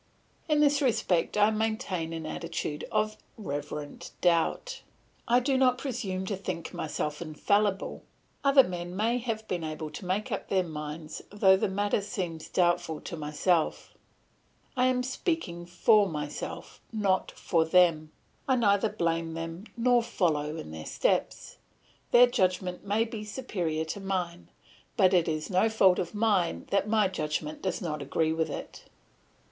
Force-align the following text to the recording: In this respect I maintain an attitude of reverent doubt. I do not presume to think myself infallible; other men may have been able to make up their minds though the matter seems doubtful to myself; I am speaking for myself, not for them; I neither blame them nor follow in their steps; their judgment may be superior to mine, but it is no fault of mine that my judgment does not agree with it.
In 0.49 0.61
this 0.61 0.81
respect 0.81 1.37
I 1.37 1.51
maintain 1.51 2.11
an 2.11 2.25
attitude 2.25 2.85
of 2.91 3.17
reverent 3.37 4.09
doubt. 4.19 4.81
I 5.27 5.39
do 5.39 5.59
not 5.59 5.77
presume 5.77 6.25
to 6.25 6.35
think 6.35 6.73
myself 6.73 7.21
infallible; 7.21 8.01
other 8.43 8.63
men 8.63 8.95
may 8.95 9.19
have 9.19 9.47
been 9.47 9.63
able 9.63 9.91
to 9.91 10.05
make 10.07 10.31
up 10.31 10.49
their 10.49 10.63
minds 10.63 11.21
though 11.29 11.55
the 11.55 11.69
matter 11.69 12.01
seems 12.01 12.49
doubtful 12.49 12.99
to 13.01 13.15
myself; 13.15 13.93
I 14.75 14.87
am 14.87 15.03
speaking 15.03 15.67
for 15.67 16.09
myself, 16.09 16.81
not 16.91 17.29
for 17.29 17.63
them; 17.63 18.11
I 18.47 18.55
neither 18.55 18.89
blame 18.89 19.35
them 19.35 19.65
nor 19.77 20.01
follow 20.01 20.55
in 20.57 20.71
their 20.71 20.87
steps; 20.87 21.57
their 22.09 22.25
judgment 22.25 22.83
may 22.83 23.03
be 23.05 23.23
superior 23.23 23.85
to 23.85 23.99
mine, 23.99 24.49
but 24.97 25.13
it 25.13 25.27
is 25.27 25.51
no 25.51 25.69
fault 25.69 25.99
of 25.99 26.15
mine 26.15 26.65
that 26.71 26.89
my 26.89 27.07
judgment 27.07 27.61
does 27.61 27.83
not 27.83 28.01
agree 28.01 28.33
with 28.33 28.49
it. 28.49 28.85